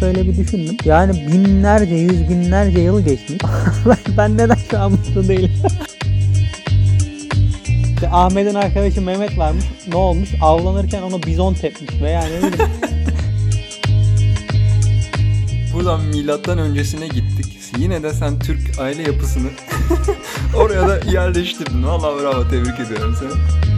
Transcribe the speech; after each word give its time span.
şöyle 0.00 0.26
bir 0.26 0.36
düşündüm. 0.36 0.76
Yani 0.84 1.26
binlerce, 1.32 1.94
yüz 1.94 2.28
binlerce 2.28 2.80
yıl 2.80 3.00
geçmiş. 3.00 3.42
ben, 3.86 4.16
ben 4.16 4.38
neden 4.38 4.58
şu 4.70 4.78
an 4.78 4.92
mutlu 4.92 5.28
değilim? 5.28 5.50
İşte 7.94 8.08
Ahmet'in 8.10 8.54
arkadaşı 8.54 9.02
Mehmet 9.02 9.38
varmış. 9.38 9.64
Ne 9.88 9.96
olmuş? 9.96 10.28
Avlanırken 10.42 11.02
onu 11.02 11.22
bizon 11.22 11.54
tepmiş 11.54 12.02
veya 12.02 12.22
ne 12.22 12.38
bileyim. 12.38 12.54
Buradan 15.74 16.00
milattan 16.00 16.58
öncesine 16.58 17.08
gittik. 17.08 17.58
Yine 17.78 18.02
de 18.02 18.12
sen 18.12 18.38
Türk 18.38 18.78
aile 18.78 19.02
yapısını 19.02 19.48
oraya 20.56 20.88
da 20.88 21.00
yerleştirdin. 21.10 21.86
Vallahi 21.86 22.22
bravo 22.22 22.48
tebrik 22.48 22.80
ediyorum 22.80 23.16
seni. 23.20 23.69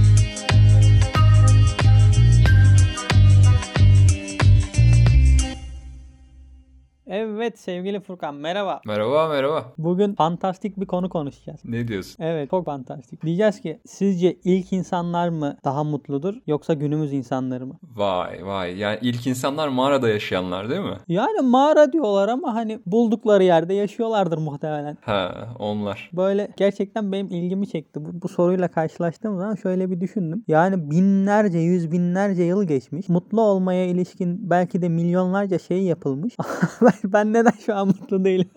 Evet 7.15 7.59
sevgili 7.59 8.01
Furkan 8.01 8.35
merhaba. 8.35 8.81
Merhaba 8.87 9.29
merhaba. 9.29 9.65
Bugün 9.79 10.15
fantastik 10.15 10.81
bir 10.81 10.87
konu 10.87 11.09
konuşacağız. 11.09 11.61
Ne 11.65 11.89
diyorsun? 11.89 12.25
Evet 12.25 12.51
çok 12.51 12.67
fantastik. 12.67 13.25
Diyeceğiz 13.25 13.61
ki 13.61 13.81
sizce 13.87 14.37
ilk 14.45 14.73
insanlar 14.73 15.29
mı 15.29 15.57
daha 15.65 15.85
mutludur 15.85 16.35
yoksa 16.47 16.75
günümüz 16.75 17.13
insanları 17.13 17.67
mı? 17.67 17.75
Vay 17.83 18.47
vay. 18.47 18.79
Yani 18.79 18.99
ilk 19.03 19.27
insanlar 19.27 19.69
mağarada 19.69 20.09
yaşayanlar 20.09 20.71
değil 20.71 20.81
mi? 20.81 20.97
Yani 21.09 21.41
mağara 21.41 21.93
diyorlar 21.93 22.29
ama 22.29 22.55
hani 22.55 22.81
buldukları 22.87 23.45
yerde 23.45 23.75
yaşıyorlardır 23.75 24.39
muhtemelen. 24.39 24.97
Ha 25.01 25.49
onlar. 25.59 26.11
Böyle 26.13 26.49
gerçekten 26.57 27.13
benim 27.13 27.27
ilgimi 27.27 27.69
çekti. 27.69 28.05
Bu, 28.05 28.23
bu 28.23 28.29
soruyla 28.29 28.69
karşılaştığım 28.69 29.39
zaman 29.39 29.55
şöyle 29.55 29.91
bir 29.91 30.01
düşündüm. 30.01 30.45
Yani 30.49 30.91
binlerce, 30.91 31.59
yüz 31.59 31.93
binlerce 31.93 32.43
yıl 32.43 32.65
geçmiş. 32.65 33.09
Mutlu 33.09 33.41
olmaya 33.41 33.87
ilişkin 33.87 34.51
belki 34.51 34.83
de 34.83 34.89
milyonlarca 34.89 35.59
şey 35.59 35.83
yapılmış. 35.83 36.37
ben, 37.13 37.33
neden 37.33 37.55
şu 37.67 37.77
an 37.77 37.87
mutlu 37.87 38.25
değilim? 38.25 38.51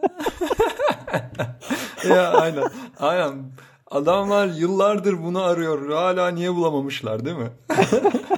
ya 2.09 2.31
aynen. 2.31 2.63
Aynen. 2.99 3.33
Adamlar 3.91 4.47
yıllardır 4.47 5.23
bunu 5.23 5.41
arıyor. 5.41 5.89
Hala 5.91 6.27
niye 6.27 6.55
bulamamışlar 6.55 7.25
değil 7.25 7.37
mi? 7.37 7.49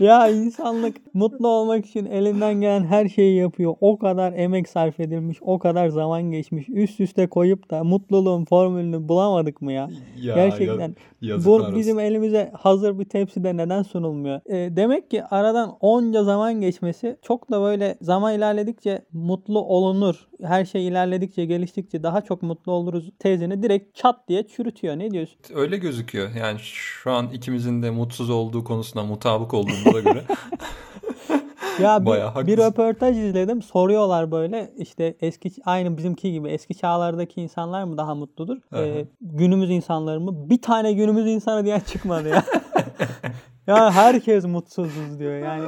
ya 0.00 0.28
insanlık 0.28 0.96
mutlu 1.14 1.48
olmak 1.48 1.86
için 1.86 2.06
elinden 2.06 2.54
gelen 2.60 2.84
her 2.84 3.08
şeyi 3.08 3.36
yapıyor. 3.36 3.74
O 3.80 3.98
kadar 3.98 4.32
emek 4.32 4.68
sarf 4.68 5.00
edilmiş, 5.00 5.38
o 5.40 5.58
kadar 5.58 5.88
zaman 5.88 6.22
geçmiş. 6.30 6.68
Üst 6.68 7.00
üste 7.00 7.26
koyup 7.26 7.70
da 7.70 7.84
mutluluğun 7.84 8.44
formülünü 8.44 9.08
bulamadık 9.08 9.62
mı 9.62 9.72
ya? 9.72 9.90
Ya, 10.22 10.34
Gerçekten. 10.34 10.78
ya- 10.88 10.94
Bu 11.20 11.26
yazıklar 11.26 11.74
bizim 11.74 11.98
elimize 11.98 12.50
hazır 12.54 12.98
bir 12.98 13.04
tepside 13.04 13.56
neden 13.56 13.82
sunulmuyor? 13.82 14.40
E, 14.46 14.76
demek 14.76 15.10
ki 15.10 15.24
aradan 15.24 15.76
onca 15.80 16.24
zaman 16.24 16.60
geçmesi 16.60 17.16
çok 17.22 17.50
da 17.50 17.62
böyle 17.62 17.96
zaman 18.00 18.34
ilerledikçe 18.34 19.04
mutlu 19.12 19.60
olunur. 19.60 20.28
Her 20.42 20.64
şey 20.64 20.86
ilerledikçe, 20.88 21.44
geliştikçe 21.44 22.02
daha 22.02 22.20
çok 22.20 22.42
mutlu 22.42 22.72
oluruz 22.72 23.10
tezini 23.18 23.62
direkt 23.62 23.94
çat 23.96 24.28
diye 24.28 24.46
çürütüyor. 24.46 24.98
Ne 24.98 25.10
diyorsun? 25.10 25.36
Öyle 25.54 25.76
gözüküyor. 25.76 26.28
Yani 26.40 26.58
şu 26.58 27.10
an 27.10 27.28
ikimizin 27.32 27.82
de 27.82 27.90
mutsuz 27.90 28.30
olduğu 28.30 28.64
konusunda 28.64 29.04
mutabık 29.06 29.54
olduğumuza 29.88 30.10
göre. 30.10 30.24
Ya 31.82 32.06
bir, 32.06 32.46
bir 32.46 32.58
röportaj 32.58 33.18
izledim. 33.18 33.62
Soruyorlar 33.62 34.30
böyle 34.30 34.72
işte 34.76 35.16
eski 35.20 35.52
aynı 35.64 35.96
bizimki 35.98 36.32
gibi 36.32 36.48
eski 36.48 36.74
çağlardaki 36.74 37.40
insanlar 37.40 37.84
mı 37.84 37.96
daha 37.96 38.14
mutludur? 38.14 38.56
Ee, 38.74 39.06
günümüz 39.20 39.70
insanları 39.70 40.20
mı? 40.20 40.50
Bir 40.50 40.62
tane 40.62 40.92
günümüz 40.92 41.26
insanı 41.26 41.64
diyen 41.64 41.80
çıkmadı 41.80 42.28
ya. 42.28 42.44
ya 43.66 43.92
herkes 43.92 44.44
mutsuzuz 44.44 45.18
diyor. 45.18 45.36
Yani 45.36 45.64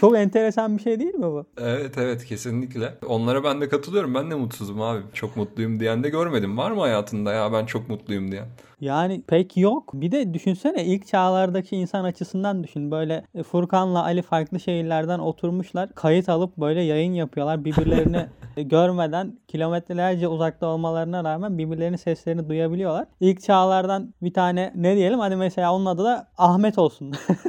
çok 0.00 0.16
enteresan 0.16 0.76
bir 0.78 0.82
şey 0.82 1.00
değil 1.00 1.14
mi 1.14 1.26
bu? 1.26 1.46
Evet 1.60 1.98
evet 1.98 2.24
kesinlikle. 2.24 2.94
Onlara 3.06 3.44
ben 3.44 3.60
de 3.60 3.68
katılıyorum. 3.68 4.14
Ben 4.14 4.30
de 4.30 4.34
mutsuzum 4.34 4.82
abi. 4.82 5.00
Çok 5.14 5.36
mutluyum 5.36 5.80
diyen 5.80 6.04
de 6.04 6.08
görmedim. 6.08 6.58
Var 6.58 6.70
mı 6.70 6.80
hayatında 6.80 7.32
ya 7.32 7.52
ben 7.52 7.66
çok 7.66 7.88
mutluyum 7.88 8.32
diyen? 8.32 8.46
Yani 8.80 9.22
pek 9.26 9.56
yok. 9.56 9.90
Bir 9.94 10.12
de 10.12 10.34
düşünsene 10.34 10.84
ilk 10.84 11.06
çağlardaki 11.06 11.76
insan 11.76 12.04
açısından 12.04 12.64
düşün. 12.64 12.90
Böyle 12.90 13.24
Furkan'la 13.50 14.04
Ali 14.04 14.22
farklı 14.22 14.60
şehirlerden 14.60 15.18
oturmuşlar. 15.18 15.94
Kayıt 15.94 16.28
alıp 16.28 16.56
böyle 16.56 16.82
yayın 16.82 17.12
yapıyorlar. 17.12 17.64
Birbirlerini 17.64 18.26
görmeden 18.56 19.38
kilometrelerce 19.48 20.28
uzakta 20.28 20.66
olmalarına 20.66 21.24
rağmen 21.24 21.58
birbirlerinin 21.58 21.96
seslerini 21.96 22.48
duyabiliyorlar. 22.48 23.06
İlk 23.20 23.42
çağlardan 23.42 24.14
bir 24.22 24.34
tane 24.34 24.72
ne 24.74 24.96
diyelim 24.96 25.18
hadi 25.18 25.36
mesela 25.36 25.74
onun 25.74 25.86
adı 25.86 26.04
da 26.04 26.28
Ahmet 26.38 26.78
olsun. 26.78 27.12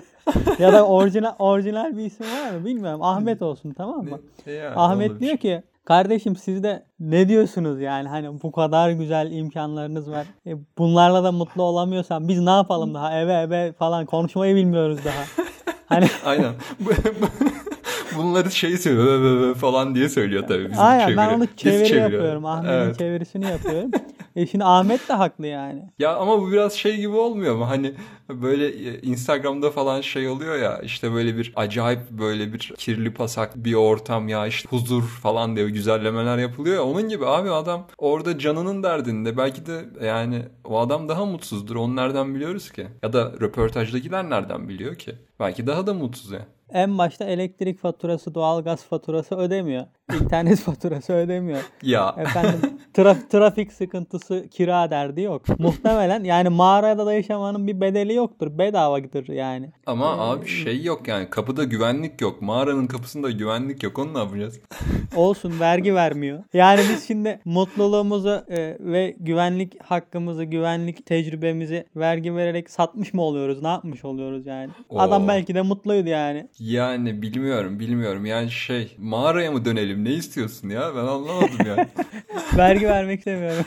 ya 0.59 0.73
da 0.73 0.87
orijinal 0.87 1.33
orijinal 1.39 1.97
bir 1.97 2.05
isim 2.05 2.25
var 2.25 2.51
mı 2.51 2.65
bilmiyorum. 2.65 3.03
Ahmet 3.03 3.41
olson 3.41 3.71
tamam 3.71 4.03
mı? 4.05 4.19
Yani 4.45 4.75
Ahmet 4.75 5.11
olur. 5.11 5.19
diyor 5.19 5.37
ki 5.37 5.63
kardeşim 5.85 6.35
siz 6.35 6.63
de 6.63 6.83
ne 6.99 7.27
diyorsunuz 7.29 7.81
yani 7.81 8.07
hani 8.07 8.41
bu 8.43 8.51
kadar 8.51 8.89
güzel 8.89 9.31
imkanlarınız 9.31 10.11
var. 10.11 10.27
E, 10.47 10.55
bunlarla 10.77 11.23
da 11.23 11.31
mutlu 11.31 11.63
olamıyorsan 11.63 12.27
biz 12.27 12.39
ne 12.39 12.49
yapalım 12.51 12.93
daha 12.93 13.19
eve 13.19 13.33
eve 13.33 13.73
falan 13.73 14.05
konuşmayı 14.05 14.55
bilmiyoruz 14.55 14.99
daha. 15.05 15.23
Hani 15.91 16.07
Aynen. 16.25 16.53
Bunları 18.17 18.51
şey 18.51 18.77
söylüyor 18.77 19.55
falan 19.55 19.95
diye 19.95 20.09
söylüyor 20.09 20.43
tabii 20.47 20.71
bizim 20.71 20.83
aynen 20.83 21.05
çeviri. 21.05 21.17
ben 21.17 21.29
onu 21.33 21.47
çeviri 21.57 21.95
yapıyorum. 21.95 22.45
Ahmet'in 22.45 22.73
Evet. 22.73 22.97
çevirisini 22.97 23.45
yapıyorum. 23.45 23.91
E 24.35 24.47
şimdi 24.47 24.63
Ahmet 24.65 25.09
de 25.09 25.13
haklı 25.13 25.47
yani. 25.47 25.83
Ya 25.99 26.15
ama 26.15 26.41
bu 26.41 26.51
biraz 26.51 26.73
şey 26.73 26.97
gibi 26.97 27.15
olmuyor 27.15 27.55
mu? 27.55 27.69
Hani 27.69 27.93
böyle 28.29 28.67
e, 28.67 29.01
Instagram'da 29.01 29.71
falan 29.71 30.01
şey 30.01 30.27
oluyor 30.27 30.55
ya 30.59 30.79
işte 30.83 31.13
böyle 31.13 31.37
bir 31.37 31.53
acayip 31.55 31.99
böyle 32.11 32.53
bir 32.53 32.73
kirli 32.77 33.13
pasak 33.13 33.55
bir 33.55 33.73
ortam 33.73 34.27
ya 34.29 34.47
işte 34.47 34.69
huzur 34.69 35.03
falan 35.03 35.55
diye 35.55 35.69
güzellemeler 35.69 36.37
yapılıyor 36.37 36.75
ya. 36.75 36.83
Onun 36.83 37.09
gibi 37.09 37.25
abi 37.25 37.51
adam 37.51 37.87
orada 37.97 38.39
canının 38.39 38.83
derdinde 38.83 39.37
belki 39.37 39.65
de 39.65 39.85
yani 40.05 40.41
o 40.65 40.79
adam 40.79 41.09
daha 41.09 41.25
mutsuzdur. 41.25 41.75
Onu 41.75 41.95
nereden 41.95 42.35
biliyoruz 42.35 42.71
ki? 42.71 42.87
Ya 43.03 43.13
da 43.13 43.31
röportajdakiler 43.41 44.29
nereden 44.29 44.69
biliyor 44.69 44.95
ki? 44.95 45.15
Belki 45.39 45.67
daha 45.67 45.87
da 45.87 45.93
mutsuz 45.93 46.31
ya. 46.31 46.45
En 46.73 46.97
başta 46.97 47.25
elektrik 47.25 47.79
faturası, 47.79 48.35
doğalgaz 48.35 48.83
faturası 48.83 49.35
ödemiyor. 49.35 49.85
İnternet 50.21 50.59
faturası 50.63 51.13
ödemiyor. 51.13 51.59
Ya 51.83 52.15
Efendim 52.17 52.59
traf- 52.93 53.29
trafik 53.29 53.73
sıkıntısı 53.73 54.47
kira 54.51 54.91
derdi 54.91 55.21
yok. 55.21 55.59
Muhtemelen 55.59 56.23
yani 56.23 56.49
mağarada 56.49 57.05
da 57.05 57.13
yaşamanın 57.13 57.67
bir 57.67 57.81
bedeli 57.81 58.13
yoktur. 58.13 58.57
Bedavadır 58.57 59.27
yani. 59.27 59.71
ama 59.85 60.17
abi 60.31 60.47
şey 60.47 60.83
yok 60.83 61.07
yani 61.07 61.29
kapıda 61.29 61.63
güvenlik 61.63 62.21
yok. 62.21 62.41
Mağaranın 62.41 62.87
kapısında 62.87 63.31
güvenlik 63.31 63.83
yok. 63.83 63.99
Onu 63.99 64.13
ne 64.13 64.17
yapacağız? 64.17 64.59
Olsun 65.15 65.59
vergi 65.59 65.95
vermiyor. 65.95 66.43
Yani 66.53 66.81
biz 66.89 67.07
şimdi 67.07 67.39
mutluluğumuzu 67.45 68.43
e, 68.49 68.77
ve 68.79 69.15
güvenlik 69.19 69.83
hakkımızı, 69.83 70.43
güvenlik 70.43 71.05
tecrübemizi 71.05 71.85
vergi 71.95 72.35
vererek 72.35 72.69
satmış 72.69 73.13
mı 73.13 73.21
oluyoruz? 73.21 73.61
Ne 73.61 73.67
yapmış 73.67 74.05
oluyoruz 74.05 74.45
yani? 74.45 74.69
Adam 74.95 75.23
Oo. 75.23 75.27
belki 75.27 75.55
de 75.55 75.61
mutluydu 75.61 76.09
yani. 76.09 76.47
Yani 76.61 77.21
bilmiyorum 77.21 77.79
bilmiyorum 77.79 78.25
yani 78.25 78.51
şey 78.51 78.95
mağaraya 78.97 79.51
mı 79.51 79.65
dönelim 79.65 80.05
ne 80.05 80.13
istiyorsun 80.13 80.69
ya 80.69 80.95
ben 80.95 80.99
anlamadım 80.99 81.57
yani. 81.67 81.87
Vergi 82.57 82.87
vermek 82.87 83.19
istemiyorum. 83.19 83.65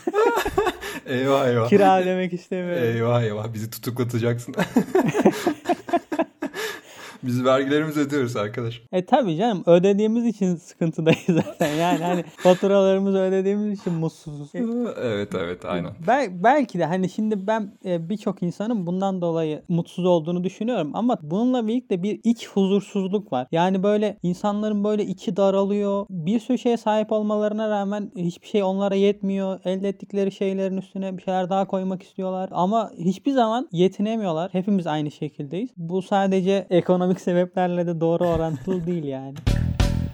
eyvah 1.06 1.48
eyvah. 1.48 1.68
Kira 1.68 2.00
ödemek 2.00 2.32
istemiyorum. 2.32 2.82
Eyvah 2.84 3.22
eyvah 3.22 3.52
bizi 3.54 3.70
tutuklatacaksın. 3.70 4.54
Biz 7.26 7.44
vergilerimizi 7.44 8.00
ödüyoruz 8.00 8.36
arkadaş. 8.36 8.82
E 8.92 9.04
tabi 9.04 9.36
canım 9.36 9.62
ödediğimiz 9.66 10.26
için 10.26 10.54
sıkıntıdayız 10.56 11.26
zaten. 11.28 11.74
Yani 11.74 12.04
hani 12.04 12.22
faturalarımızı 12.36 13.18
ödediğimiz 13.18 13.80
için 13.80 13.92
mutsuzuz. 13.92 14.54
E, 14.54 14.58
Evet 15.02 15.34
evet 15.34 15.64
aynen. 15.64 15.90
Bel- 16.06 16.42
belki 16.44 16.78
de 16.78 16.84
hani 16.84 17.08
şimdi 17.08 17.46
ben 17.46 17.72
e, 17.84 18.08
birçok 18.08 18.42
insanın 18.42 18.86
bundan 18.86 19.20
dolayı 19.20 19.62
mutsuz 19.68 20.04
olduğunu 20.04 20.44
düşünüyorum 20.44 20.90
ama 20.94 21.18
bununla 21.22 21.66
birlikte 21.66 22.02
bir 22.02 22.20
iç 22.24 22.48
huzursuzluk 22.48 23.32
var. 23.32 23.46
Yani 23.52 23.82
böyle 23.82 24.16
insanların 24.22 24.84
böyle 24.84 25.04
içi 25.04 25.36
daralıyor. 25.36 26.06
Bir 26.10 26.40
sürü 26.40 26.58
şeye 26.58 26.76
sahip 26.76 27.12
olmalarına 27.12 27.70
rağmen 27.70 28.10
hiçbir 28.16 28.46
şey 28.46 28.62
onlara 28.62 28.94
yetmiyor. 28.94 29.60
Elde 29.64 29.88
ettikleri 29.88 30.32
şeylerin 30.32 30.76
üstüne 30.76 31.16
bir 31.18 31.22
şeyler 31.22 31.50
daha 31.50 31.64
koymak 31.66 32.02
istiyorlar 32.02 32.48
ama 32.52 32.90
hiçbir 32.98 33.32
zaman 33.32 33.68
yetinemiyorlar. 33.72 34.54
Hepimiz 34.54 34.86
aynı 34.86 35.10
şekildeyiz. 35.10 35.70
Bu 35.76 36.02
sadece 36.02 36.66
ekonomik 37.14 37.20
sebeplerle 37.20 37.86
de 37.86 38.00
doğru 38.00 38.24
orantılı 38.24 38.86
değil 38.86 39.04
yani. 39.04 39.34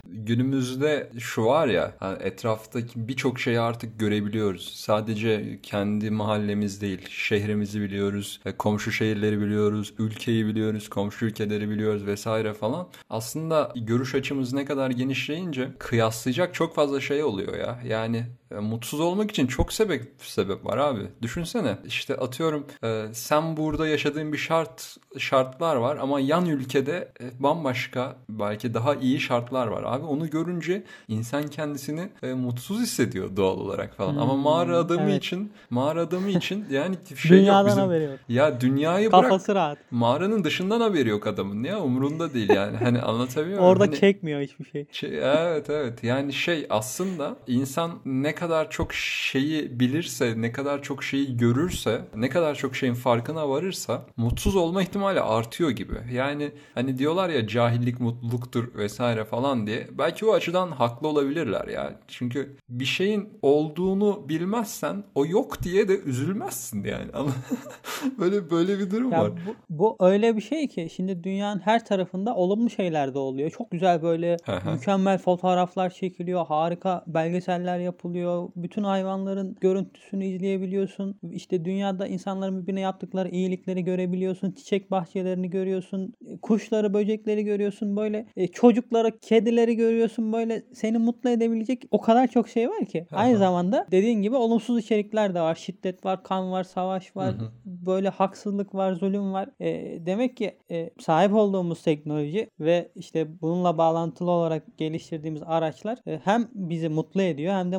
Günümüzde 0.05 1.09
şu 1.19 1.45
var 1.45 1.67
ya 1.67 1.93
hani 1.99 2.23
etraftaki 2.23 3.07
birçok 3.07 3.39
şeyi 3.39 3.59
artık 3.59 3.99
görebiliyoruz. 3.99 4.73
Sadece 4.75 5.59
kendi 5.63 6.11
mahallemiz 6.11 6.81
değil 6.81 7.09
şehrimizi 7.09 7.81
biliyoruz, 7.81 8.39
e, 8.45 8.51
komşu 8.51 8.91
şehirleri 8.91 9.41
biliyoruz, 9.41 9.93
ülkeyi 9.99 10.45
biliyoruz, 10.45 10.89
komşu 10.89 11.25
ülkeleri 11.25 11.69
biliyoruz 11.69 12.05
vesaire 12.05 12.53
falan. 12.53 12.87
Aslında 13.09 13.73
görüş 13.75 14.15
açımız 14.15 14.53
ne 14.53 14.65
kadar 14.65 14.89
genişleyince 14.89 15.69
kıyaslayacak 15.79 16.53
çok 16.53 16.75
fazla 16.75 17.01
şey 17.01 17.23
oluyor 17.23 17.57
ya. 17.57 17.79
Yani 17.87 18.25
e, 18.55 18.59
mutsuz 18.59 18.99
olmak 18.99 19.31
için 19.31 19.47
çok 19.47 19.73
sebep 19.73 20.11
sebep 20.17 20.65
var 20.65 20.77
abi. 20.77 21.01
Düşünsene 21.21 21.77
işte 21.85 22.15
atıyorum 22.15 22.65
e, 22.83 23.05
sen 23.13 23.57
burada 23.57 23.87
yaşadığın 23.87 24.33
bir 24.33 24.37
şart 24.37 24.97
şartlar 25.17 25.75
var 25.75 25.97
ama 25.97 26.19
yan 26.19 26.45
ülkede 26.45 27.11
e, 27.21 27.43
bambaşka 27.43 28.15
belki 28.29 28.73
daha 28.73 28.95
iyi 28.95 29.19
şartlar 29.19 29.67
var 29.67 29.83
abi. 29.85 30.05
Onu 30.05 30.29
görünce 30.29 30.83
insan 31.07 31.47
kendisini 31.47 32.09
e, 32.23 32.33
mutsuz 32.33 32.79
hissediyor 32.81 33.35
doğal 33.35 33.57
olarak 33.57 33.95
falan. 33.95 34.15
Ama 34.17 34.35
mağara 34.35 34.77
adamı 34.77 35.01
evet. 35.11 35.23
için 35.23 35.51
mağara 35.69 36.01
adamı 36.01 36.29
için 36.29 36.65
yani 36.71 36.95
şey 37.15 37.31
yok 37.31 37.39
Dünyadan 37.41 37.67
bizim. 37.67 37.83
haberi 37.83 38.03
yok. 38.03 38.19
Ya 38.29 38.61
dünyayı 38.61 39.11
bırak 39.11 39.23
Kafası 39.23 39.55
rahat. 39.55 39.77
mağaranın 39.91 40.43
dışından 40.43 40.81
haberi 40.81 41.09
yok 41.09 41.27
adamın. 41.27 41.63
Ya 41.63 41.79
umurunda 41.79 42.33
değil 42.33 42.49
yani. 42.49 42.77
Hani 42.77 43.01
anlatabiliyor 43.01 43.59
muyum? 43.59 43.71
Orada 43.71 43.83
Hani- 43.83 43.99
çekmiyor 43.99 44.41
hiçbir 44.41 44.65
şey. 44.65 44.85
şey, 44.91 45.17
evet 45.19 45.69
evet 45.69 46.03
yani 46.03 46.33
şey 46.33 46.67
aslında 46.69 47.35
insan 47.47 47.91
ne 48.05 48.35
kadar 48.41 48.69
çok 48.69 48.93
şeyi 48.93 49.79
bilirse 49.79 50.33
ne 50.37 50.51
kadar 50.51 50.81
çok 50.81 51.03
şeyi 51.03 51.37
görürse 51.37 52.01
ne 52.15 52.29
kadar 52.29 52.55
çok 52.55 52.75
şeyin 52.75 52.93
farkına 52.93 53.49
varırsa 53.49 54.05
mutsuz 54.17 54.55
olma 54.55 54.83
ihtimali 54.83 55.21
artıyor 55.21 55.69
gibi. 55.69 55.93
Yani 56.13 56.51
hani 56.73 56.97
diyorlar 56.97 57.29
ya 57.29 57.47
cahillik 57.47 57.99
mutluluktur 57.99 58.75
vesaire 58.75 59.25
falan 59.25 59.67
diye 59.67 59.87
belki 59.91 60.25
o 60.25 60.33
açıdan 60.33 60.71
haklı 60.71 61.07
olabilirler 61.07 61.67
ya. 61.67 61.99
Çünkü 62.07 62.55
bir 62.69 62.85
şeyin 62.85 63.29
olduğunu 63.41 64.29
bilmezsen 64.29 65.03
o 65.15 65.25
yok 65.25 65.63
diye 65.63 65.87
de 65.87 65.99
üzülmezsin 65.99 66.83
yani. 66.83 67.11
böyle 68.19 68.51
böyle 68.51 68.79
bir 68.79 68.91
durum 68.91 69.11
Ya 69.11 69.21
var. 69.21 69.31
bu, 69.31 69.55
bu 69.69 69.95
öyle 69.99 70.35
bir 70.35 70.41
şey 70.41 70.67
ki 70.67 70.87
şimdi 70.95 71.23
dünyanın 71.23 71.59
her 71.59 71.85
tarafında 71.85 72.35
olumlu 72.35 72.69
şeyler 72.69 73.13
de 73.13 73.19
oluyor. 73.19 73.49
Çok 73.49 73.71
güzel 73.71 74.01
böyle 74.01 74.37
mükemmel 74.73 75.17
fotoğraflar 75.17 75.89
çekiliyor. 75.89 76.45
Harika 76.45 77.03
belgeseller 77.07 77.79
yapılıyor. 77.79 78.30
Bütün 78.55 78.83
hayvanların 78.83 79.55
görüntüsünü 79.61 80.25
izleyebiliyorsun. 80.25 81.19
İşte 81.31 81.65
dünyada 81.65 82.07
insanların 82.07 82.61
birbirine 82.61 82.79
yaptıkları 82.79 83.29
iyilikleri 83.29 83.83
görebiliyorsun. 83.83 84.51
Çiçek 84.51 84.91
bahçelerini 84.91 85.49
görüyorsun. 85.49 86.13
Kuşları, 86.41 86.93
böcekleri 86.93 87.43
görüyorsun. 87.43 87.97
Böyle 87.97 88.25
e, 88.37 88.47
çocukları, 88.47 89.19
kedileri 89.19 89.75
görüyorsun. 89.75 90.33
Böyle 90.33 90.63
seni 90.73 90.97
mutlu 90.97 91.29
edebilecek 91.29 91.83
o 91.91 92.01
kadar 92.01 92.27
çok 92.27 92.49
şey 92.49 92.69
var 92.69 92.85
ki. 92.85 93.05
Hı 93.09 93.15
Aynı 93.15 93.37
zamanda 93.37 93.87
dediğin 93.91 94.21
gibi 94.21 94.35
olumsuz 94.35 94.79
içerikler 94.79 95.35
de 95.35 95.41
var. 95.41 95.55
Şiddet 95.55 96.05
var, 96.05 96.23
kan 96.23 96.51
var, 96.51 96.63
savaş 96.63 97.15
var. 97.15 97.33
Hı 97.33 97.37
hı. 97.37 97.51
Böyle 97.65 98.09
haksızlık 98.09 98.75
var, 98.75 98.93
zulüm 98.93 99.33
var. 99.33 99.49
E, 99.59 100.05
demek 100.05 100.37
ki 100.37 100.57
e, 100.71 100.89
sahip 100.99 101.33
olduğumuz 101.33 101.83
teknoloji 101.83 102.49
ve 102.59 102.91
işte 102.95 103.41
bununla 103.41 103.77
bağlantılı 103.77 104.31
olarak 104.31 104.77
geliştirdiğimiz 104.77 105.43
araçlar 105.45 105.97
e, 106.07 106.19
hem 106.23 106.47
bizi 106.53 106.89
mutlu 106.89 107.21
ediyor 107.21 107.53
hem 107.53 107.71
de 107.71 107.77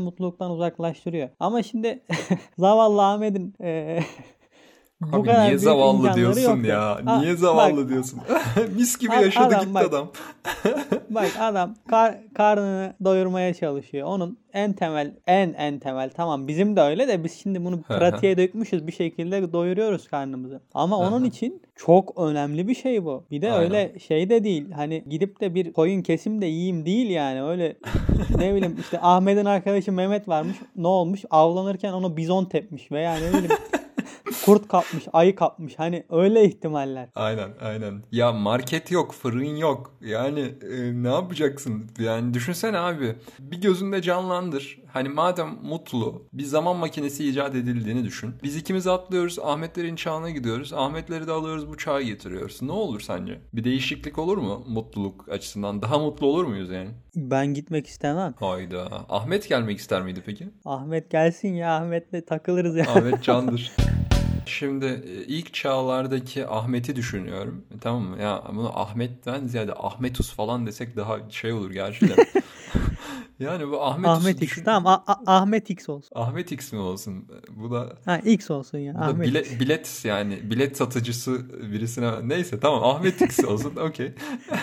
uzaklaştırıyor. 0.51 1.29
Ama 1.41 1.63
şimdi 1.63 2.03
zavallı 2.59 3.03
Ahmet'in 3.07 3.55
e, 3.63 4.01
bu 5.13 5.17
Abi 5.17 5.27
kadar 5.29 5.47
niye 5.47 5.59
zavallı 5.59 6.15
diyorsun 6.15 6.63
ya? 6.65 6.99
A- 7.07 7.21
Niye 7.21 7.37
zavallı 7.37 7.83
bak, 7.83 7.89
diyorsun? 7.89 8.21
Mis 8.77 8.99
gibi 8.99 9.13
Ad- 9.13 9.23
yaşadı 9.25 9.47
adam 9.47 9.61
gitti 9.61 9.75
bak. 9.75 9.85
adam. 9.89 10.09
Bak 11.11 11.31
adam 11.41 11.75
kar, 11.89 12.15
karnını 12.35 12.95
doyurmaya 13.05 13.55
çalışıyor. 13.55 14.07
Onun 14.09 14.39
en 14.53 14.73
temel 14.73 15.13
en 15.27 15.53
en 15.59 15.79
temel 15.79 16.11
tamam 16.11 16.49
bizim 16.49 16.77
de 16.77 16.81
öyle 16.81 17.09
de 17.09 17.25
biz 17.25 17.33
şimdi 17.43 17.65
bunu 17.65 17.83
pratiğe 17.83 18.37
dökmüşüz 18.37 18.87
bir 18.87 18.93
şekilde 18.93 19.53
doyuruyoruz 19.53 20.09
karnımızı. 20.09 20.61
Ama 20.75 20.99
onun 20.99 21.25
için 21.25 21.63
çok 21.77 22.19
önemli 22.21 22.69
bir 22.69 22.75
şey 22.75 23.05
bu. 23.05 23.25
Bir 23.31 23.43
de 23.43 23.53
Aynen. 23.53 23.65
öyle 23.65 23.99
şey 23.99 24.31
de 24.31 24.45
değil. 24.45 24.71
Hani 24.71 25.05
gidip 25.09 25.41
de 25.41 25.55
bir 25.55 25.73
koyun 25.73 26.03
kesim 26.03 26.43
de 26.43 26.47
yiyeyim 26.47 26.87
değil 26.87 27.11
yani. 27.11 27.43
Öyle 27.43 27.77
ne 28.39 28.55
bileyim 28.55 28.77
işte 28.81 28.99
Ahmet'in 29.03 29.45
arkadaşı 29.45 29.93
Mehmet 29.93 30.29
varmış. 30.29 30.57
Ne 30.77 30.87
olmuş? 30.87 31.25
Avlanırken 31.31 31.93
onu 31.93 32.17
bizon 32.17 32.45
tepmiş 32.45 32.93
veya 32.93 33.15
ne 33.15 33.29
bileyim 33.29 33.51
kurt 34.45 34.69
kapmış, 34.69 35.05
ayı 35.13 35.37
kapmış. 35.37 35.79
Hani 35.79 36.05
öyle 36.11 36.45
ihtimaller. 36.45 37.09
Aynen 37.15 37.51
aynen. 37.61 38.03
Ya 38.13 38.33
market 38.33 38.91
yok, 38.91 39.13
fırın 39.13 39.57
yok. 39.57 39.95
Yani 40.01 40.41
e, 40.41 41.03
ne 41.03 41.09
yapacaksın? 41.09 41.91
Yani 41.99 42.35
düşünsene 42.35 42.79
abi. 42.79 43.17
Bir 43.39 43.61
gözünde 43.61 44.03
canlandır. 44.03 44.83
Hani 44.93 45.09
madem 45.09 45.49
mutlu 45.63 46.29
bir 46.33 46.45
zaman 46.45 46.77
makinesi 46.77 47.29
icat 47.29 47.55
edildiğini 47.55 48.05
düşün. 48.05 48.35
Biz 48.43 48.57
ikimiz 48.57 48.87
atlıyoruz 48.87 49.39
Ahmetlerin 49.39 49.97
çağına 49.97 50.31
gidiyoruz. 50.31 50.73
Ahmetleri 50.73 51.27
de 51.27 51.33
alıyoruz 51.33 51.69
bu 51.69 51.77
çağa 51.77 52.03
getiriyoruz. 52.03 52.63
Ne 52.63 52.73
olur 52.73 53.01
sence? 53.01 53.41
Bir 53.53 53.65
değişiklik 53.65 54.19
olur 54.19 54.39
mu 54.39 54.65
mutluluk 54.69 55.29
açısından? 55.29 55.83
Daha 55.83 55.99
mutlu 55.99 56.27
olur 56.27 56.45
muyuz 56.45 56.71
yani? 56.71 56.91
Ben 57.17 57.47
gitmek 57.55 57.87
istemem. 57.87 58.35
Hayda. 58.41 58.89
Ahmet 59.09 59.49
gelmek 59.49 59.79
ister 59.79 60.03
miydi 60.03 60.23
peki? 60.27 60.49
Ahmet 60.65 61.11
gelsin 61.11 61.55
ya 61.55 61.77
Ahmet'le 61.77 62.27
takılırız 62.27 62.77
ya. 62.77 62.85
Ahmet 62.89 63.23
Candır. 63.23 63.73
Şimdi 64.47 64.87
e, 64.87 65.25
ilk 65.25 65.55
çağlardaki 65.55 66.47
Ahmet'i 66.49 66.97
düşünüyorum. 66.97 67.65
E, 67.77 67.79
Tamam 67.79 68.03
mı? 68.03 68.23
Ya 68.23 68.43
bunu 68.55 68.79
Ahmet'ten 68.81 69.47
ziyade 69.47 69.73
Ahmetus 69.77 70.33
falan 70.33 70.67
desek 70.67 70.97
daha 70.97 71.19
şey 71.31 71.53
olur 71.53 71.71
gerçi 71.71 72.09
de. 72.09 72.17
yani 73.41 73.69
bu 73.71 73.83
Ahmetus'u 73.83 74.11
Ahmet 74.21 74.43
X. 74.43 74.51
düşün- 74.53 74.65
Tamam 74.65 74.87
A- 75.07 75.13
A- 75.13 75.37
Ahmet 75.37 75.71
X 75.71 75.89
olsun. 75.89 76.11
Ahmet 76.15 76.53
X 76.53 76.73
mi 76.73 76.79
olsun? 76.79 77.25
Bu 77.51 77.71
da, 77.71 77.93
Ha 78.05 78.19
X 78.19 78.51
olsun 78.51 78.79
ya. 78.79 78.95
Ahmet. 78.95 79.27
bilet, 79.29 79.61
bilet 79.61 80.03
yani 80.05 80.51
bilet 80.51 80.77
satıcısı 80.77 81.63
birisine 81.73 82.29
neyse 82.29 82.61
tamam 82.61 82.85
Ahmet 82.85 83.23
X 83.23 83.45
olsun 83.45 83.77
okey. 83.77 84.13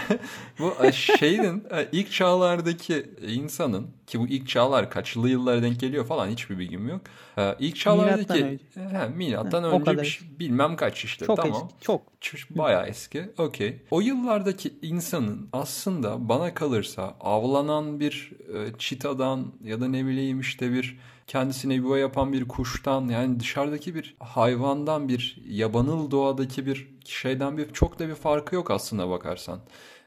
bu 0.60 0.74
e, 0.84 0.92
şeyin 0.92 1.64
e, 1.72 1.88
ilk 1.92 2.12
çağlardaki 2.12 3.10
insanın 3.28 3.88
ki 4.08 4.20
bu 4.20 4.28
ilk 4.28 4.48
çağlar 4.48 4.90
kaçlı 4.90 5.30
yıllara 5.30 5.62
denk 5.64 5.80
geliyor 5.80 6.06
falan 6.06 6.28
hiçbir 6.28 6.60
bilgim 6.60 6.90
yok. 6.90 7.02
E, 7.40 7.56
İlk 7.60 7.76
çağlardaki 7.76 8.34
Milattan 8.34 8.42
önce. 8.84 8.98
He, 8.98 9.08
milattan 9.08 9.64
Ha, 9.64 9.70
önce 9.70 9.92
bir 9.92 10.22
bilmem 10.40 10.76
kaç 10.76 11.04
işte 11.06 11.26
çok 11.26 11.38
tamam. 11.38 11.70
eski. 11.70 11.84
Çok. 11.86 12.02
Bayağı 12.50 12.88
eski. 12.88 13.30
Okey. 13.38 13.78
O 13.92 14.02
yıllardaki 14.02 14.74
insanın 14.82 15.50
aslında 15.54 16.30
bana 16.30 16.54
kalırsa 16.54 17.16
avlanan 17.20 18.00
bir 18.00 18.32
e, 18.54 18.78
çitadan 18.78 19.54
ya 19.64 19.82
da 19.82 19.88
ne 19.88 20.06
bileyim 20.06 20.40
işte 20.40 20.72
bir 20.74 20.98
kendisine 21.30 21.74
yuva 21.74 21.98
yapan 21.98 22.34
bir 22.34 22.48
kuştan 22.48 23.10
yani 23.10 23.40
dışarıdaki 23.40 23.96
bir 23.96 24.16
hayvandan 24.20 25.08
bir 25.10 25.42
yabanıl 25.48 26.12
doğadaki 26.12 26.66
bir 26.66 26.88
şeyden 27.06 27.58
bir 27.58 27.74
çok 27.74 28.00
da 28.00 28.08
bir 28.08 28.16
farkı 28.16 28.56
yok 28.56 28.72
aslında 28.72 29.10
bakarsan. 29.10 29.60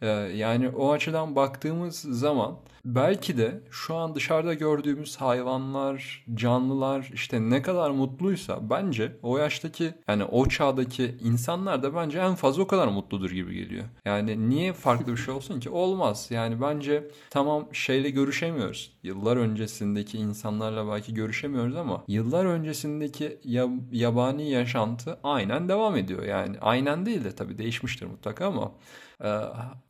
E, 0.03 0.07
yani 0.35 0.69
o 0.69 0.93
açıdan 0.93 1.37
baktığımız 1.37 1.97
zaman 2.01 2.57
belki 2.85 3.39
de 3.39 3.61
şu 3.71 3.95
an 3.95 4.15
dışarıda 4.15 4.55
gördüğümüz 4.55 5.17
hayvanlar, 5.17 6.25
canlılar 6.35 7.11
işte 7.15 7.41
ne 7.51 7.63
kadar 7.63 7.91
mutluysa 7.91 8.71
bence 8.71 9.17
o 9.23 9.39
yaştaki 9.39 9.95
yani 10.09 10.25
o 10.25 10.49
çağdaki 10.49 11.15
insanlar 11.25 11.83
da 11.83 11.95
bence 11.95 12.19
en 12.19 12.35
fazla 12.35 12.63
o 12.63 12.67
kadar 12.67 12.89
mutludur 12.89 13.31
gibi 13.31 13.55
geliyor. 13.55 13.85
Yani 14.05 14.49
niye 14.49 14.73
farklı 14.73 15.13
bir 15.13 15.17
şey 15.17 15.35
olsun 15.35 15.61
ki? 15.61 15.71
Olmaz. 15.71 16.27
Yani 16.31 16.61
bence 16.61 17.11
tamam 17.31 17.69
şeyle 17.73 18.11
görüşemiyoruz. 18.11 18.93
Yıllar 19.03 19.37
öncesindeki 19.37 20.19
insanlarla 20.19 20.89
belki 20.93 21.12
görüşemiyoruz 21.15 21.77
ama 21.77 22.05
yıllar 22.09 22.45
öncesindeki 22.45 23.39
ya- 23.45 23.69
yabani 23.93 24.51
yaşantı 24.51 25.19
aynen 25.25 25.69
devam 25.69 25.97
ediyor. 25.97 26.23
Yani 26.23 26.57
aynen 26.61 27.07
değil 27.07 27.25
de 27.25 27.33
tabii 27.35 27.59
değişmiştir 27.59 28.07
mutlaka 28.07 28.47
ama 28.47 28.73
ee, 29.25 29.39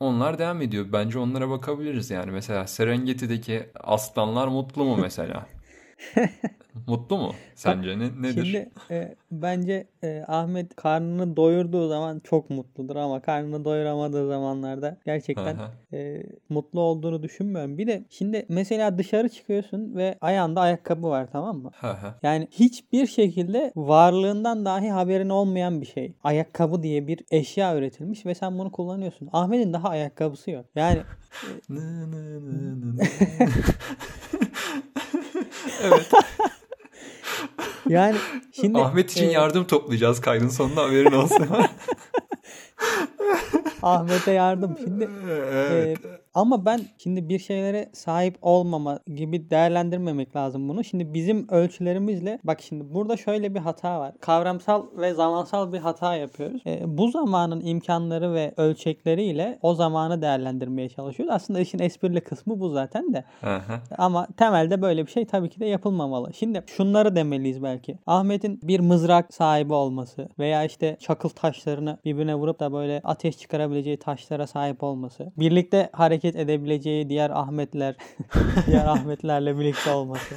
onlar 0.00 0.38
devam 0.38 0.62
ediyor. 0.62 0.86
Bence 0.92 1.18
onlara 1.18 1.50
bakabiliriz 1.50 2.10
yani. 2.10 2.30
Mesela 2.30 2.66
Serengeti'deki 2.66 3.70
aslanlar 3.84 4.48
mutlu 4.48 4.84
mu 4.84 4.96
mesela? 4.96 5.46
mutlu 6.86 7.18
mu? 7.18 7.32
Sence 7.54 7.98
ne, 7.98 8.22
nedir? 8.22 8.44
Şimdi 8.44 8.70
e, 8.90 9.14
bence 9.30 9.86
e, 10.02 10.24
Ahmet 10.28 10.76
karnını 10.76 11.36
doyurduğu 11.36 11.88
zaman 11.88 12.20
çok 12.24 12.50
mutludur 12.50 12.96
ama 12.96 13.20
karnını 13.20 13.64
doyuramadığı 13.64 14.28
zamanlarda 14.28 14.96
gerçekten 15.04 15.56
e, 15.92 16.22
mutlu 16.48 16.80
olduğunu 16.80 17.22
düşünmüyorum. 17.22 17.78
Bir 17.78 17.86
de 17.86 18.04
şimdi 18.10 18.46
mesela 18.48 18.98
dışarı 18.98 19.28
çıkıyorsun 19.28 19.96
ve 19.96 20.18
ayağında 20.20 20.60
ayakkabı 20.60 21.08
var 21.08 21.28
tamam 21.32 21.58
mı? 21.58 21.70
Yani 22.22 22.48
hiçbir 22.50 23.06
şekilde 23.06 23.72
varlığından 23.76 24.64
dahi 24.64 24.90
haberin 24.90 25.28
olmayan 25.28 25.80
bir 25.80 25.86
şey. 25.86 26.12
Ayakkabı 26.24 26.82
diye 26.82 27.06
bir 27.06 27.20
eşya 27.30 27.76
üretilmiş 27.76 28.26
ve 28.26 28.34
sen 28.34 28.58
bunu 28.58 28.72
kullanıyorsun. 28.72 29.28
Ahmet'in 29.32 29.72
daha 29.72 29.88
ayakkabısı 29.88 30.50
yok. 30.50 30.66
Yani 30.74 30.98
evet. 35.82 36.10
yani 37.88 38.16
şimdi 38.52 38.78
Ahmet 38.78 39.10
için 39.10 39.28
e, 39.28 39.32
yardım 39.32 39.64
toplayacağız 39.64 40.20
kaydın 40.20 40.48
sonunda 40.48 40.82
haberin 40.82 41.12
olsun. 41.12 41.48
Ahmet'e 43.82 44.32
yardım. 44.32 44.76
Şimdi 44.84 45.08
evet. 45.52 45.98
Ama 46.34 46.64
ben 46.64 46.80
şimdi 46.98 47.28
bir 47.28 47.38
şeylere 47.38 47.90
sahip 47.92 48.38
olmama 48.42 48.98
gibi 49.06 49.50
değerlendirmemek 49.50 50.36
lazım 50.36 50.68
bunu. 50.68 50.84
Şimdi 50.84 51.14
bizim 51.14 51.48
ölçülerimizle 51.48 52.38
bak 52.44 52.60
şimdi 52.60 52.94
burada 52.94 53.16
şöyle 53.16 53.54
bir 53.54 53.60
hata 53.60 54.00
var. 54.00 54.12
Kavramsal 54.20 54.86
ve 54.96 55.14
zamansal 55.14 55.72
bir 55.72 55.78
hata 55.78 56.16
yapıyoruz. 56.16 56.62
E, 56.66 56.98
bu 56.98 57.10
zamanın 57.10 57.60
imkanları 57.60 58.34
ve 58.34 58.54
ölçekleriyle 58.56 59.58
o 59.62 59.74
zamanı 59.74 60.22
değerlendirmeye 60.22 60.88
çalışıyoruz. 60.88 61.34
Aslında 61.34 61.60
işin 61.60 61.78
esprili 61.78 62.20
kısmı 62.20 62.60
bu 62.60 62.68
zaten 62.68 63.14
de. 63.14 63.24
Hı. 63.40 63.60
Ama 63.98 64.26
temelde 64.36 64.82
böyle 64.82 65.06
bir 65.06 65.10
şey 65.10 65.24
tabii 65.24 65.50
ki 65.50 65.60
de 65.60 65.66
yapılmamalı. 65.66 66.34
Şimdi 66.34 66.62
şunları 66.66 67.16
demeliyiz 67.16 67.62
belki. 67.62 67.98
Ahmet'in 68.06 68.60
bir 68.62 68.80
mızrak 68.80 69.34
sahibi 69.34 69.72
olması 69.72 70.28
veya 70.38 70.64
işte 70.64 70.96
çakıl 71.00 71.28
taşlarını 71.28 71.98
birbirine 72.04 72.34
vurup 72.34 72.60
da 72.60 72.72
böyle 72.72 73.00
ateş 73.04 73.38
çıkarabileceği 73.38 73.96
taşlara 73.96 74.46
sahip 74.46 74.82
olması. 74.82 75.32
Birlikte 75.36 75.88
hareket 75.92 76.21
edebileceği 76.28 77.08
diğer 77.08 77.30
Ahmetler, 77.30 77.94
diğer 78.66 78.86
Ahmetlerle 78.86 79.58
birlikte 79.58 79.90
olması. 79.90 80.34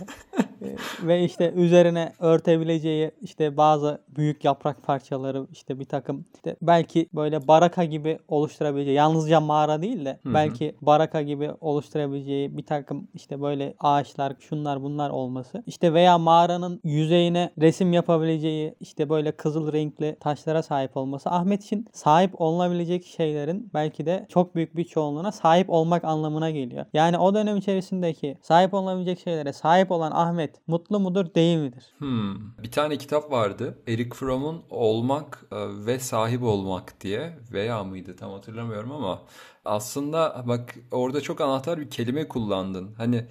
Ee, 0.61 0.75
ve 1.07 1.23
işte 1.23 1.51
üzerine 1.55 2.13
örtebileceği 2.19 3.11
işte 3.21 3.57
bazı 3.57 4.01
büyük 4.17 4.45
yaprak 4.45 4.83
parçaları 4.83 5.47
işte 5.51 5.79
bir 5.79 5.85
takım 5.85 6.25
işte 6.35 6.55
belki 6.61 7.09
böyle 7.13 7.47
baraka 7.47 7.83
gibi 7.83 8.19
oluşturabileceği 8.27 8.95
yalnızca 8.95 9.39
mağara 9.39 9.81
değil 9.81 10.05
de 10.05 10.19
belki 10.25 10.75
baraka 10.81 11.21
gibi 11.21 11.51
oluşturabileceği 11.61 12.57
bir 12.57 12.65
takım 12.65 13.07
işte 13.13 13.41
böyle 13.41 13.73
ağaçlar 13.79 14.33
şunlar 14.39 14.83
bunlar 14.83 15.09
olması 15.09 15.63
işte 15.67 15.93
veya 15.93 16.17
mağaranın 16.17 16.79
yüzeyine 16.83 17.51
resim 17.61 17.93
yapabileceği 17.93 18.75
işte 18.79 19.09
böyle 19.09 19.31
kızıl 19.31 19.73
renkli 19.73 20.17
taşlara 20.19 20.63
sahip 20.63 20.97
olması 20.97 21.29
Ahmet 21.29 21.63
için 21.63 21.87
sahip 21.91 22.41
olunabilecek 22.41 23.05
şeylerin 23.05 23.69
belki 23.73 24.05
de 24.05 24.25
çok 24.29 24.55
büyük 24.55 24.75
bir 24.75 24.83
çoğunluğuna 24.83 25.31
sahip 25.31 25.69
olmak 25.75 26.03
anlamına 26.03 26.51
geliyor. 26.51 26.85
Yani 26.93 27.17
o 27.17 27.33
dönem 27.33 27.57
içerisindeki 27.57 28.37
sahip 28.41 28.73
olunabilecek 28.73 29.19
şeylere 29.19 29.53
sahip 29.53 29.91
olan 29.91 30.11
Ahmet 30.11 30.67
mutlu 30.67 30.99
mudur 30.99 31.33
değil 31.35 31.57
midir? 31.57 31.83
Hmm. 31.97 32.35
Bir 32.63 32.71
tane 32.71 32.97
kitap 32.97 33.31
vardı. 33.31 33.77
Eric 33.87 34.09
Fromm'un 34.09 34.61
Olmak 34.69 35.45
e, 35.51 35.55
ve 35.85 35.99
Sahip 35.99 36.43
Olmak 36.43 37.01
diye 37.01 37.37
veya 37.51 37.83
mıydı 37.83 38.15
tam 38.15 38.31
hatırlamıyorum 38.31 38.91
ama 38.91 39.21
aslında 39.65 40.43
bak 40.47 40.75
orada 40.91 41.21
çok 41.21 41.41
anahtar 41.41 41.79
bir 41.79 41.89
kelime 41.89 42.27
kullandın. 42.27 42.93
Hani 42.97 43.25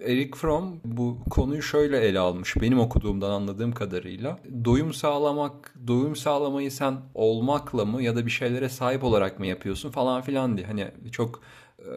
Eric 0.00 0.30
Fromm 0.36 0.80
bu 0.84 1.18
konuyu 1.30 1.62
şöyle 1.62 1.98
ele 1.98 2.18
almış 2.18 2.56
benim 2.60 2.80
okuduğumdan 2.80 3.30
anladığım 3.30 3.72
kadarıyla. 3.72 4.38
Doyum 4.64 4.92
sağlamak, 4.92 5.74
doyum 5.86 6.16
sağlamayı 6.16 6.72
sen 6.72 6.96
olmakla 7.14 7.84
mı 7.84 8.02
ya 8.02 8.16
da 8.16 8.26
bir 8.26 8.30
şeylere 8.30 8.68
sahip 8.68 9.04
olarak 9.04 9.38
mı 9.38 9.46
yapıyorsun 9.46 9.90
falan 9.90 10.22
filan 10.22 10.56
diye. 10.56 10.66
Hani 10.66 10.90
çok 11.12 11.40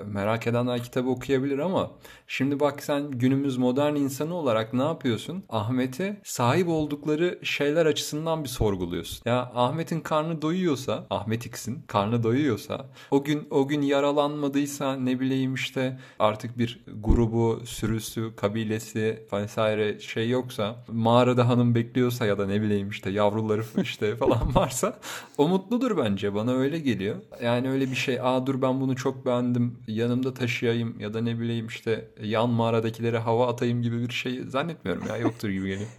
merak 0.05 0.47
edenler 0.47 0.83
kitabı 0.83 1.09
okuyabilir 1.09 1.59
ama 1.59 1.91
şimdi 2.27 2.59
bak 2.59 2.83
sen 2.83 3.11
günümüz 3.11 3.57
modern 3.57 3.95
insanı 3.95 4.33
olarak 4.35 4.73
ne 4.73 4.83
yapıyorsun? 4.83 5.43
Ahmet'e 5.50 6.21
sahip 6.23 6.67
oldukları 6.67 7.39
şeyler 7.43 7.85
açısından 7.85 8.43
bir 8.43 8.50
sorguluyorsun. 8.50 9.21
Ya 9.25 9.51
Ahmet'in 9.55 10.00
karnı 10.00 10.41
doyuyorsa, 10.41 11.05
Ahmet 11.09 11.45
X'in 11.45 11.81
karnı 11.88 12.23
doyuyorsa, 12.23 12.85
o 13.11 13.23
gün 13.23 13.47
o 13.51 13.67
gün 13.67 13.81
yaralanmadıysa 13.81 14.95
ne 14.95 15.19
bileyim 15.19 15.53
işte 15.53 16.00
artık 16.19 16.57
bir 16.57 16.83
grubu, 17.00 17.61
sürüsü, 17.65 18.35
kabilesi 18.35 19.27
vesaire 19.33 20.00
şey 20.00 20.29
yoksa, 20.29 20.75
mağarada 20.88 21.47
hanım 21.47 21.75
bekliyorsa 21.75 22.25
ya 22.25 22.38
da 22.38 22.47
ne 22.47 22.61
bileyim 22.61 22.89
işte 22.89 23.09
yavruları 23.09 23.63
işte 23.81 24.15
falan 24.15 24.55
varsa 24.55 25.00
o 25.38 25.47
mutludur 25.47 25.97
bence. 25.97 26.35
Bana 26.35 26.53
öyle 26.53 26.79
geliyor. 26.79 27.15
Yani 27.43 27.69
öyle 27.69 27.91
bir 27.91 27.95
şey, 27.95 28.19
aa 28.21 28.47
dur 28.47 28.61
ben 28.61 28.81
bunu 28.81 28.95
çok 28.95 29.25
beğendim 29.25 29.70
yanımda 29.87 30.33
taşıyayım 30.33 30.99
ya 30.99 31.13
da 31.13 31.21
ne 31.21 31.39
bileyim 31.39 31.67
işte 31.67 32.09
yan 32.23 32.49
mağaradakilere 32.49 33.17
hava 33.17 33.47
atayım 33.47 33.81
gibi 33.81 34.01
bir 34.01 34.13
şey 34.13 34.43
zannetmiyorum 34.43 35.07
ya 35.07 35.17
yoktur 35.17 35.49
gibi 35.49 35.67
geliyor. 35.67 35.89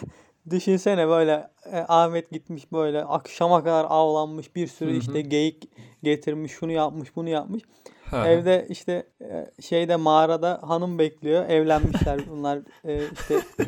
Düşünsene 0.51 1.09
böyle 1.09 1.51
e, 1.73 1.79
Ahmet 1.89 2.31
gitmiş 2.31 2.73
böyle 2.73 3.05
akşama 3.05 3.65
kadar 3.65 3.87
avlanmış 3.89 4.57
bir 4.57 4.67
sürü 4.67 4.91
Hı 4.91 4.95
hı. 4.95 4.99
işte 4.99 5.21
geyik 5.21 5.69
getirmiş 6.03 6.53
şunu 6.53 6.73
yapmış 6.73 7.17
bunu 7.17 7.29
yapmış. 7.29 7.63
Ha. 8.11 8.29
Evde 8.29 8.67
işte 8.69 9.07
e, 9.21 9.63
şeyde 9.63 9.97
mağarada 9.97 10.61
hanım 10.63 10.99
bekliyor 10.99 11.49
evlenmişler 11.49 12.21
bunlar 12.31 12.59
e, 12.85 13.03
işte 13.13 13.41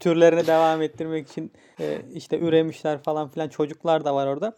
türlerini 0.00 0.46
devam 0.46 0.82
ettirmek 0.82 1.28
için 1.28 1.52
e, 1.80 1.98
işte 2.14 2.38
üremişler 2.38 3.02
falan 3.02 3.28
filan 3.28 3.48
çocuklar 3.48 4.04
da 4.04 4.14
var 4.14 4.26
orada. 4.26 4.52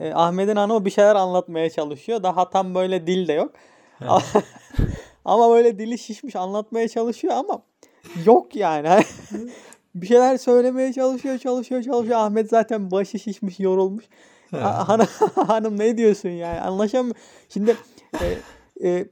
E, 0.00 0.12
Ahmet'in 0.14 0.56
hanımı 0.56 0.84
bir 0.84 0.90
şeyler 0.90 1.14
anlatmaya 1.14 1.70
çalışıyor. 1.70 2.22
Daha 2.22 2.50
tam 2.50 2.74
böyle 2.74 3.06
dil 3.06 3.28
de 3.28 3.32
yok. 3.32 3.52
ama 5.24 5.50
böyle 5.50 5.78
dili 5.78 5.98
şişmiş 5.98 6.36
anlatmaya 6.36 6.88
çalışıyor 6.88 7.34
ama 7.34 7.62
yok 8.24 8.56
yani. 8.56 8.88
bir 9.94 10.06
şeyler 10.06 10.36
söylemeye 10.36 10.92
çalışıyor, 10.92 11.38
çalışıyor, 11.38 11.82
çalışıyor. 11.82 12.18
Ahmet 12.18 12.50
zaten 12.50 12.90
başı 12.90 13.18
şişmiş, 13.18 13.60
yorulmuş. 13.60 14.04
Ha- 14.50 14.88
Hanım, 14.88 15.06
hanım 15.46 15.78
ne 15.78 15.98
diyorsun 15.98 16.28
yani? 16.28 16.60
Anlaşamıyor. 16.60 17.16
Şimdi 17.48 17.76
e, 18.20 18.26
e, 18.88 19.06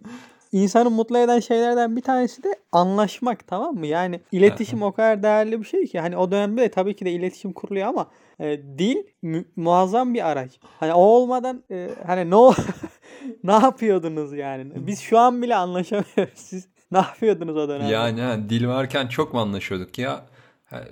insanı 0.55 0.91
mutlu 0.91 1.19
eden 1.19 1.41
şeylerden 1.41 1.97
bir 1.97 2.03
tanesi 2.03 2.43
de 2.43 2.57
anlaşmak 2.73 3.47
tamam 3.47 3.75
mı? 3.75 3.87
Yani 3.87 4.21
iletişim 4.33 4.83
o 4.83 4.93
kadar 4.93 5.23
değerli 5.23 5.61
bir 5.61 5.67
şey 5.67 5.87
ki 5.87 6.01
hani 6.01 6.17
o 6.17 6.31
dönemde 6.31 6.63
de 6.63 6.71
tabii 6.71 6.97
ki 6.97 7.05
de 7.05 7.11
iletişim 7.13 7.53
kuruluyor 7.53 7.87
ama 7.87 8.07
e, 8.41 8.61
dil 8.79 8.97
mü- 9.23 9.45
muazzam 9.57 10.15
bir 10.15 10.29
araç. 10.31 10.51
Hani 10.81 10.95
o 10.95 11.01
olmadan 11.01 11.63
e, 11.71 11.91
hani 12.07 12.31
ne 12.31 12.37
o- 12.37 12.55
ne 13.45 13.53
yapıyordunuz 13.53 14.33
yani? 14.33 14.73
Biz 14.75 15.01
şu 15.01 15.19
an 15.19 15.43
bile 15.43 15.57
anlaşamıyoruz. 15.57 16.33
Siz 16.35 16.69
ne 16.93 16.99
yapıyordunuz 16.99 17.57
o 17.57 17.69
dönemde? 17.69 17.93
Yani 17.93 18.21
ha, 18.21 18.37
dil 18.49 18.67
varken 18.69 19.07
çok 19.07 19.35
mu 19.35 19.41
anlaşıyorduk 19.41 19.99
ya? 19.99 20.25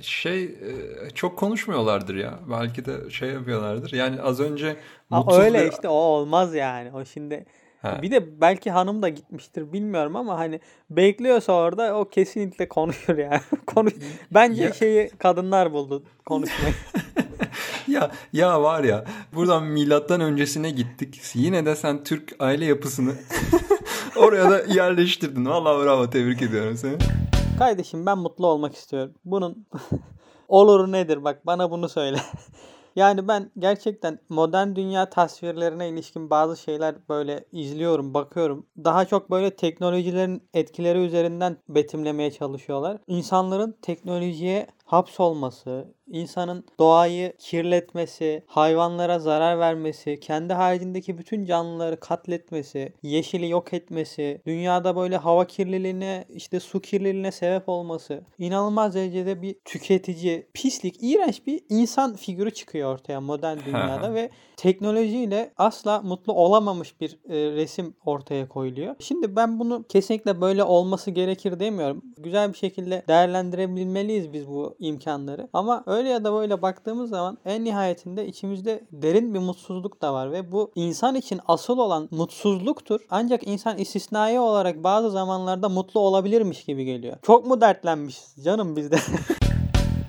Şey 0.00 0.45
e, 0.45 1.11
çok 1.14 1.38
konuşmuyorlardır 1.38 2.14
ya. 2.14 2.38
Belki 2.50 2.85
de 2.85 3.11
şey 3.11 3.28
yapıyorlardır. 3.31 3.92
Yani 3.92 4.21
az 4.23 4.40
önce 4.40 4.76
mutsuz 5.11 5.38
öyle 5.38 5.64
bir- 5.66 5.73
işte 5.73 5.88
o 5.88 5.92
olmaz 5.92 6.54
yani. 6.54 6.90
O 6.95 7.04
şimdi 7.04 7.47
Ha. 7.83 8.03
bir 8.03 8.11
de 8.11 8.41
belki 8.41 8.71
hanım 8.71 9.03
da 9.03 9.09
gitmiştir 9.09 9.73
bilmiyorum 9.73 10.17
ama 10.17 10.39
hani 10.39 10.61
bekliyorsa 10.91 11.53
orada 11.53 11.97
o 11.99 12.09
kesinlikle 12.09 12.69
konuşur 12.69 13.19
yani. 13.19 13.41
Konuş 13.67 13.93
Bence 14.31 14.62
Ya- 14.65 14.73
şeyi 14.73 15.09
kadınlar 15.19 15.73
buldu 15.73 16.03
konuşmayı. 16.27 16.75
Ya 17.89 18.11
ya 18.33 18.62
var 18.62 18.85
ya 18.85 19.05
buradan 19.35 19.65
milattan 19.65 20.21
öncesine 20.21 20.71
gittik. 20.71 21.21
Yine 21.35 21.67
de 21.67 21.77
sen 21.77 22.05
Türk 22.05 22.33
aile 22.39 22.65
yapısını 22.65 23.12
oraya 24.17 24.51
da 24.51 24.62
yerleştirdin. 24.75 25.47
Vallahi 25.47 25.85
bravo 25.85 26.11
tebrik 26.11 26.43
ediyorum 26.43 26.77
seni. 26.77 26.97
Kardeşim 27.59 28.07
ben 28.07 28.19
mutlu 28.19 28.47
olmak 28.47 28.75
istiyorum. 28.75 29.15
Bunun 29.25 29.67
oluru 30.49 30.93
nedir? 30.93 31.25
Bak 31.25 31.47
bana 31.47 31.71
bunu 31.71 31.89
söyle. 31.89 32.17
Yani 32.97 33.29
ben 33.29 33.51
gerçekten 33.59 34.19
modern 34.29 34.75
dünya 34.75 35.11
tasvirlerine 35.11 35.89
ilişkin 35.89 36.31
bazı 36.31 36.57
şeyler 36.57 36.95
böyle 37.09 37.45
izliyorum, 37.53 38.15
bakıyorum. 38.15 38.67
Daha 38.85 39.05
çok 39.05 39.31
böyle 39.31 39.57
teknolojilerin 39.57 40.43
etkileri 40.55 40.99
üzerinden 40.99 41.57
betimlemeye 41.69 42.31
çalışıyorlar. 42.31 42.99
İnsanların 43.07 43.77
teknolojiye 43.83 44.67
hapsolması, 44.93 45.95
insanın 46.07 46.65
doğayı 46.79 47.33
kirletmesi, 47.39 48.43
hayvanlara 48.47 49.19
zarar 49.19 49.59
vermesi, 49.59 50.21
kendi 50.21 50.53
haricindeki 50.53 51.19
bütün 51.19 51.45
canlıları 51.45 52.01
katletmesi, 52.01 52.93
yeşili 53.03 53.49
yok 53.49 53.73
etmesi, 53.73 54.43
dünyada 54.47 54.97
böyle 54.97 55.17
hava 55.17 55.47
kirliliğine, 55.47 56.25
işte 56.29 56.61
su 56.61 56.81
kirliliğine 56.81 57.33
sebep 57.33 57.69
olması, 57.69 58.23
inanılmaz 58.39 58.95
derecede 58.95 59.43
bir 59.43 59.57
tüketici, 59.65 60.47
pislik, 60.55 60.97
iğrenç 61.01 61.47
bir 61.47 61.61
insan 61.69 62.17
figürü 62.17 62.51
çıkıyor 62.51 62.95
ortaya 62.95 63.21
modern 63.21 63.59
dünyada 63.67 64.15
ve 64.15 64.31
teknolojiyle 64.57 65.53
asla 65.57 66.03
mutlu 66.03 66.33
olamamış 66.33 67.01
bir 67.01 67.19
e, 67.29 67.53
resim 67.53 67.95
ortaya 68.05 68.49
koyuluyor. 68.49 68.95
Şimdi 69.01 69.37
ben 69.37 69.59
bunu 69.59 69.85
kesinlikle 69.89 70.41
böyle 70.41 70.65
olması 70.65 71.11
gerekir 71.11 71.61
demiyorum. 71.61 72.03
Güzel 72.19 72.53
bir 72.53 72.59
şekilde 72.59 73.03
değerlendirebilmeliyiz 73.09 74.33
biz 74.33 74.49
bu 74.49 74.77
imkanları. 74.83 75.49
Ama 75.53 75.83
öyle 75.87 76.09
ya 76.09 76.25
da 76.25 76.33
böyle 76.33 76.62
baktığımız 76.62 77.11
zaman 77.11 77.39
en 77.45 77.65
nihayetinde 77.65 78.27
içimizde 78.27 78.85
derin 78.93 79.35
bir 79.35 79.39
mutsuzluk 79.39 80.03
da 80.03 80.15
var 80.15 80.33
ve 80.33 80.53
bu 80.53 80.73
insan 80.75 81.15
için 81.15 81.41
asıl 81.49 81.79
olan 81.79 82.09
mutsuzluktur. 82.11 83.01
Ancak 83.11 83.47
insan 83.47 83.79
istisnai 83.79 84.41
olarak 84.41 84.85
bazı 84.85 85.11
zamanlarda 85.11 85.69
mutlu 85.69 86.01
olabilirmiş 86.01 86.65
gibi 86.65 86.85
geliyor. 86.85 87.17
Çok 87.23 87.47
mu 87.47 87.61
dertlenmişiz 87.61 88.45
canım 88.45 88.77
bizde? 88.77 88.97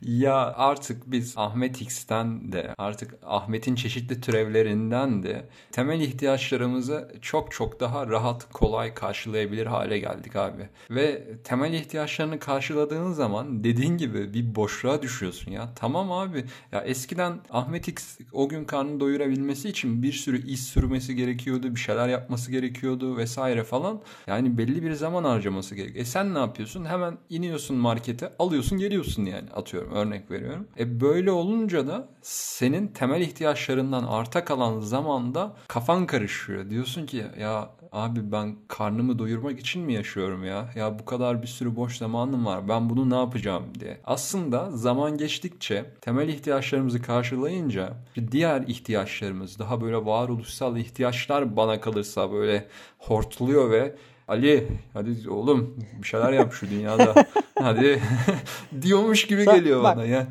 Ya 0.06 0.36
artık 0.36 1.12
biz 1.12 1.34
Ahmet 1.38 1.82
X'ten 1.82 2.52
de 2.52 2.76
artık 2.78 3.16
Ahmet'in 3.26 3.76
çeşitli 3.76 4.22
türevlerinden 4.22 5.24
de 5.24 5.46
temel 5.72 6.02
ihtiyaçlarımızı 6.02 7.12
çok 7.22 7.52
çok 7.52 7.80
daha 7.80 8.08
rahat 8.08 8.54
kolay 8.54 8.94
karşılayabilir 8.94 9.66
hale 9.66 10.00
geldik 10.00 10.36
abi. 10.36 10.70
Ve 10.90 11.24
temel 11.44 11.74
ihtiyaçlarını 11.74 12.40
karşıladığın 12.40 13.12
zaman 13.12 13.64
dediğin 13.64 13.98
gibi 13.98 14.34
bir 14.34 14.56
boşluğa 14.56 15.02
düşüyorsun 15.02 15.52
ya. 15.52 15.70
Tamam 15.76 16.12
abi 16.12 16.46
ya 16.72 16.82
eskiden 16.82 17.40
Ahmet 17.50 17.88
X 17.88 18.20
o 18.32 18.50
gün 18.50 18.66
karnını 18.66 19.00
doyurabilmesi 19.00 19.70
için 19.70 20.04
bir 20.04 20.14
sürü 20.14 20.48
iş 20.48 20.64
sürmesi 20.64 21.16
gerekiyordu, 21.16 21.76
bir 21.76 21.80
şeyler 21.80 22.08
yapması 22.08 22.52
gerekiyordu 22.52 23.18
vesaire 23.18 23.64
falan. 23.64 24.02
Yani 24.28 24.58
belli 24.58 24.84
bir 24.84 24.94
zaman 24.94 25.24
harcaması 25.24 25.76
gerekiyor. 25.76 26.02
E 26.02 26.06
sen 26.06 26.34
ne 26.34 26.40
yapıyorsun? 26.40 26.86
Hemen 26.86 27.18
iniyorsun 27.30 27.78
markete, 27.78 28.34
alıyorsun, 28.40 28.78
geliyorsun 28.78 29.26
yani 29.26 29.50
atıyorum 29.56 29.93
örnek 29.94 30.32
veriyorum. 30.32 30.68
E 30.80 31.02
böyle 31.02 31.32
olunca 31.32 31.88
da 31.88 32.08
senin 32.22 32.88
temel 32.88 33.22
ihtiyaçlarından 33.22 34.04
arta 34.04 34.46
kalan 34.46 34.80
zamanda 34.80 35.54
kafan 35.68 36.06
karışıyor. 36.06 36.70
Diyorsun 36.70 37.06
ki 37.06 37.26
ya 37.40 37.70
abi 37.92 38.32
ben 38.32 38.56
karnımı 38.68 39.20
doyurmak 39.20 39.60
için 39.60 39.82
mi 39.82 39.94
yaşıyorum 39.94 40.46
ya? 40.46 40.70
Ya 40.76 41.00
bu 41.00 41.06
kadar 41.06 41.42
bir 41.42 41.48
sürü 41.48 41.76
boş 41.76 41.98
zamanım 41.98 42.46
var. 42.46 42.70
Ben 42.70 42.90
bunu 42.90 43.10
ne 43.10 43.16
yapacağım 43.16 43.64
diye. 43.80 43.98
Aslında 44.04 44.72
zaman 44.72 45.18
geçtikçe 45.18 45.86
temel 46.02 46.28
ihtiyaçlarımızı 46.28 47.02
karşılayınca 47.02 47.94
diğer 48.32 48.62
ihtiyaçlarımız 48.62 49.60
daha 49.60 49.82
böyle 49.82 50.06
varoluşsal 50.06 50.78
ihtiyaçlar 50.78 51.56
bana 51.56 51.82
kalırsa 51.82 52.32
böyle 52.32 52.68
hortluyor 52.98 53.72
ve 53.72 53.96
Ali 54.28 54.68
hadi 54.94 55.30
oğlum 55.30 55.78
bir 56.02 56.08
şeyler 56.08 56.32
yap 56.34 56.54
şu 56.54 56.70
dünyada. 56.70 57.26
Hadi 57.64 58.00
diyormuş 58.82 59.28
gibi 59.28 59.46
Bak- 59.46 59.56
geliyor 59.56 59.84
bak. 59.84 59.98
bana 59.98 60.06
ya. 60.06 60.28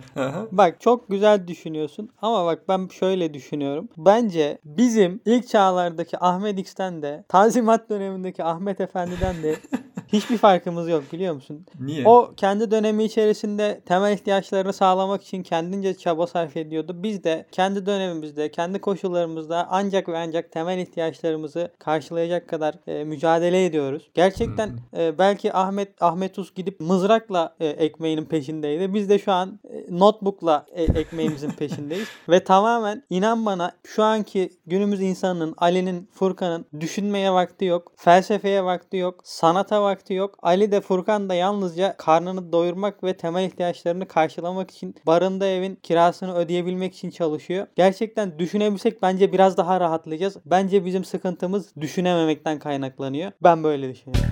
Bak 0.53 0.81
çok 0.81 1.09
güzel 1.11 1.49
düşünüyorsun 1.49 2.09
ama 2.23 2.47
bak 2.47 2.69
ben 2.69 2.89
şöyle 2.89 3.35
düşünüyorum. 3.35 3.89
Bence 3.97 4.59
bizim 4.65 5.21
ilk 5.27 5.49
çağlardaki 5.49 6.19
Ahmet 6.25 6.59
X'ten 6.59 7.03
de 7.03 7.25
Tanzimat 7.29 7.91
dönemindeki 7.91 8.45
Ahmet 8.45 8.81
Efendi'den 8.81 9.43
de 9.43 9.57
hiçbir 10.13 10.39
farkımız 10.39 10.89
yok 10.89 11.05
biliyor 11.13 11.35
musun? 11.35 11.67
Niye? 11.81 12.09
O 12.09 12.33
kendi 12.37 12.71
dönemi 12.71 13.05
içerisinde 13.05 13.81
temel 13.87 14.13
ihtiyaçlarını 14.15 14.73
sağlamak 14.73 15.23
için 15.23 15.43
kendince 15.43 15.95
çaba 15.95 16.27
sarf 16.27 16.57
ediyordu. 16.57 16.97
Biz 17.03 17.25
de 17.25 17.47
kendi 17.53 17.87
dönemimizde, 17.87 18.51
kendi 18.51 18.81
koşullarımızda 18.81 19.67
ancak 19.71 20.09
ve 20.09 20.19
ancak 20.19 20.53
temel 20.53 20.79
ihtiyaçlarımızı 20.79 21.73
karşılayacak 21.79 22.49
kadar 22.49 22.75
e, 22.87 23.05
mücadele 23.05 23.65
ediyoruz. 23.65 24.11
Gerçekten 24.15 24.71
e, 24.97 25.19
belki 25.19 25.53
Ahmet 25.53 26.03
Ahmet 26.03 26.39
Us 26.39 26.55
gidip 26.55 26.81
mızrakla 26.81 27.55
e, 27.61 27.67
ekmeğinin 27.67 28.25
peşindeydi. 28.25 28.95
Biz 28.95 29.09
de 29.09 29.19
şu 29.19 29.33
an 29.33 29.61
e, 29.71 29.99
notebookla 29.99 30.67
e, 30.73 30.83
ekmeğimizin 30.83 31.51
peşindeyiz. 31.51 32.09
Ve 32.29 32.45
tamamen 32.45 33.03
inan 33.11 33.47
bana 33.47 33.73
şu 33.85 34.03
anki 34.03 34.51
günümüz 34.67 35.01
insanının, 35.01 35.55
Ali'nin, 35.59 36.09
Furkan'ın 36.13 36.67
düşünmeye 36.81 37.33
vakti 37.33 37.65
yok. 37.65 37.93
Felsefeye 37.97 38.65
vakti 38.65 38.97
yok. 38.97 39.21
Sanata 39.25 39.83
vakti 39.83 40.02
yok. 40.11 40.39
Ali 40.43 40.73
de 40.73 40.81
Furkan 40.81 41.29
da 41.29 41.35
yalnızca 41.35 41.97
karnını 41.97 42.53
doyurmak 42.53 43.05
ve 43.05 43.17
temel 43.17 43.45
ihtiyaçlarını 43.47 44.09
karşılamak 44.09 44.71
için 44.71 44.95
barındığı 45.07 45.49
evin 45.49 45.75
kirasını 45.75 46.35
ödeyebilmek 46.35 46.95
için 46.95 47.11
çalışıyor. 47.11 47.67
Gerçekten 47.77 48.39
düşünebilsek 48.39 49.03
bence 49.03 49.33
biraz 49.33 49.57
daha 49.57 49.81
rahatlayacağız. 49.81 50.37
Bence 50.47 50.85
bizim 50.85 51.05
sıkıntımız 51.05 51.77
düşünememekten 51.81 52.59
kaynaklanıyor. 52.59 53.33
Ben 53.43 53.65
böyle 53.65 53.91
düşünüyorum. 53.91 54.31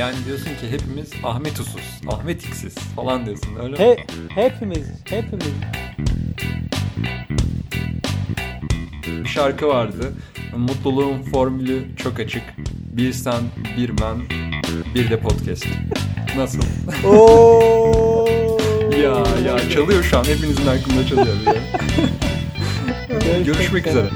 Yani 0.00 0.16
diyorsun 0.26 0.44
ki 0.44 0.70
hepimiz 0.70 1.10
Ahmet 1.24 1.60
Usuz, 1.60 2.00
Ahmet 2.08 2.44
X'iz 2.44 2.74
falan 2.74 3.26
diyorsun 3.26 3.56
öyle 3.62 3.72
mi? 3.72 3.78
He, 3.78 3.96
hepimiz, 4.34 4.86
hepimiz. 5.04 5.52
Bir 9.06 9.28
şarkı 9.28 9.68
vardı. 9.68 10.12
Mutluluğun 10.56 11.22
formülü 11.22 11.96
çok 11.96 12.20
açık. 12.20 12.42
Bir 12.92 13.12
sen, 13.12 13.42
bir 13.76 13.90
ben, 13.98 14.16
bir 14.94 15.10
de 15.10 15.20
podcast. 15.20 15.66
Nasıl? 16.36 16.60
Oo. 17.06 18.26
ya 19.02 19.24
ya 19.46 19.70
çalıyor 19.70 20.02
şu 20.02 20.18
an. 20.18 20.24
Hepinizin 20.24 20.66
aklında 20.66 21.06
çalıyor. 21.06 21.36
Görüşmek 23.44 23.86
üzere. 23.86 24.10